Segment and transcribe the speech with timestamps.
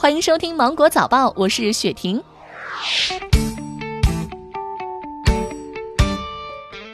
[0.00, 2.22] 欢迎收听《芒果早报》，我是雪婷。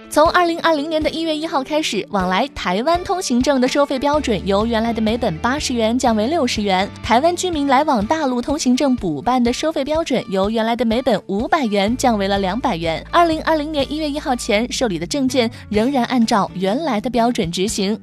[0.08, 13.04] 从二零二零年的一月一号开始，往来台湾通行证的收费标准由原来的每本八十元降为六十元；台湾居民来往大陆通行证补办的收费标准由原来的每本五百元降为了两百元。
[13.10, 18.00] 二零二零年一月一号前受理的证件仍然按照原来的标准执行。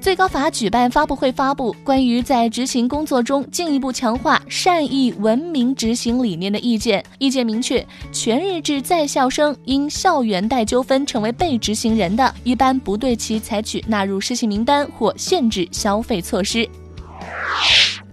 [0.00, 7.04] 最高法举办发布会，发布关于在执行工作中进一步强化善意文明执行理念的意见。
[7.18, 16.66] 意见明确，全日制在校生因校园贷纠纷成为被执行人的，一般不对其采取纳入失信名单或限制消费措施。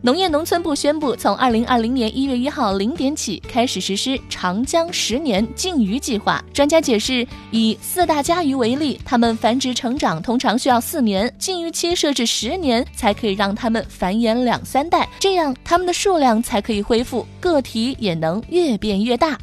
[0.08, 6.42] 农业农村部宣布，从二零二零年一月一号零点起开始实施长江十年禁渔计划。
[6.54, 19.38] 专家解释，以四大家鱼为例，它们繁殖成长通常需要四年，禁渔期设置十年，才可以让它们繁衍两三代，这样它们的数量才可以恢复，个体也能越变越大。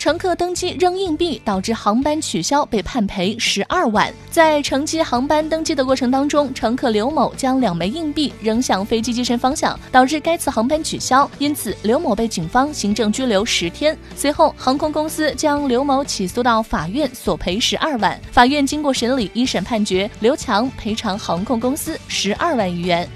[0.00, 4.10] 乘客登机扔硬币导致航班取消，被判赔十二万。
[4.30, 13.94] 在乘机航班登机的过程当中，乘客刘某将两枚硬币扔向飞机机身方向，导致该次航班取消，因此刘某被警方行政拘留十天。
[14.16, 18.18] 随后，航空公司将刘某起诉到法院，索赔十二万。
[18.32, 23.06] 法院经过审理，一审判决刘强赔偿航空公司十二万余元。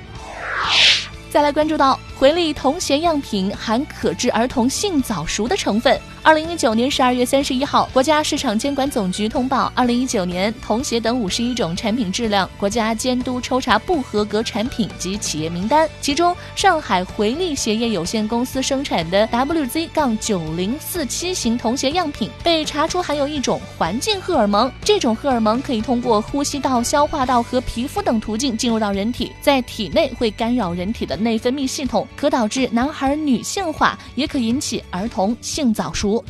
[1.35, 6.01] 再来关注到回力童鞋样品含可致儿童性早熟的成分。
[6.23, 31.19] 二零一九年十二月三十一号，国家市场监管总局通报二零一九年童鞋等五十一种产品质量国家监督抽查不合格产品及企业名单，其中上海回力鞋业有限公司生产的 WZ- 杠九零四七型童鞋样品被查出含有一种环境荷尔蒙，这种荷尔蒙可以通过呼吸道、消化道和皮肤等途径进入到人体，在体内会干扰人体的。
[31.25, 36.23] 内分泌系统可导致男孩女性化，也可引起儿童性早熟。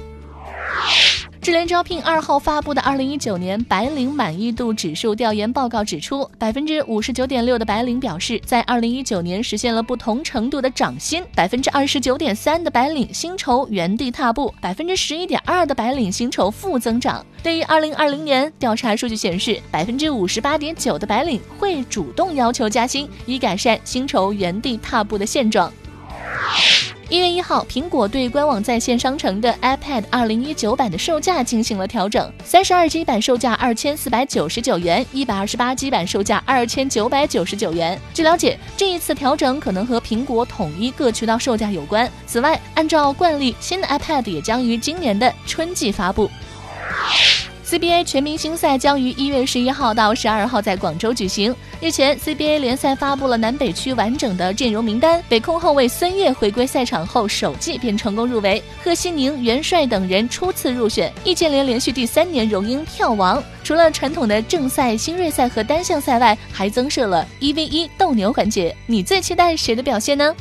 [1.45, 17.23] 智联招聘二号发布的二零一九年白领满意度指数调研报告指出，百分之五十九点六的白领表示，在二零一九年实现了不同程度的涨薪；百分之二十九点三的白领薪酬原地踏步；百分之十一点二的白领薪酬负增长。
[17.43, 25.71] 对于二零二零年调查数据显示，百分之五十八点九的白领会主动要求加薪，以改善薪酬原地踏步的现状。
[27.15, 37.97] 一月一号，苹果对官网在线商城的 iPad 二零一九版的售价进行了调整，三十二 G 版售价二千四百九十九元，一百二十八 G 版售价二千九百九十九元。
[38.13, 42.11] 据了解，这一次调整可能和苹果统一各渠道售价有关。
[42.27, 46.29] 此外，按照惯例，新的 iPad 也将于今年的春季发布。
[47.75, 51.53] CBA 全明星赛将于一月十一号到十二号在广州举行。
[51.81, 55.21] 日前，CBA 联赛发布了南北区完整的阵容名单。
[55.29, 61.13] 北控后卫孙悦回归赛场后首季便成功入围，贺西宁、元帅等人初次入选。
[61.25, 63.43] 易建联连续第三年荣膺票王。
[63.65, 68.73] 除了传统的正赛、新锐赛和单项赛外，还增设了一 v 一斗牛环节。
[68.87, 70.33] 你最期待谁的表现呢？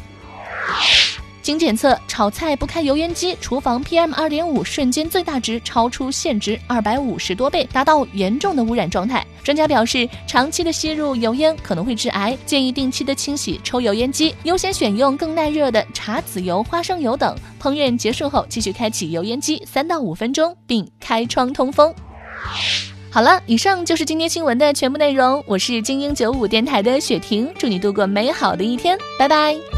[1.43, 9.25] 经检测，炒菜不开油烟机，厨房 PM 二点五瞬间最大值超出限值二百五十多倍，达到严重的污染状态。
[9.43, 17.35] 专家表示，长期的吸入油烟可能会致癌，建议定期的清洗抽油烟机，优先选用更耐热的茶籽油、花生油等。
[17.61, 21.93] 烹饪结束后，继续开启油烟机三到五分钟，并开窗通风。
[23.11, 25.43] 好了，以上就是今天新闻的全部内容。
[25.45, 29.72] 我是精英九五电台的雪婷，祝你度过美好的一天，拜拜。